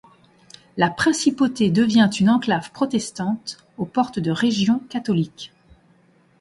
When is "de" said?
4.17-4.31